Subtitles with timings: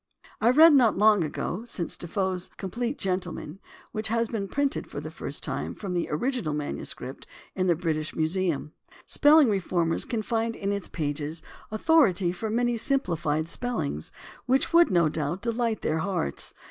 [0.41, 1.29] I read not long
[1.67, 3.59] since Defoe's Compleat Gentleman,
[3.91, 8.15] which has been printed for the first time from the original manuscript in the British
[8.15, 8.73] Museum.
[9.05, 12.81] Spelling reformers can find in its pages authority for many 272 THE ORIGIN OF CERTAIN
[12.81, 13.47] AMERICANISMS simplified
[14.07, 14.11] spellings
[14.47, 16.55] which would no doubt delight their hearts.